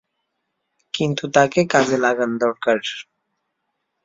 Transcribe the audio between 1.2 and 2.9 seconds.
তাকে কাজে লাগান দরকার।